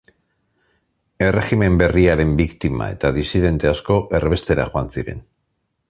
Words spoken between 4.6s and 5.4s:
joan ziren.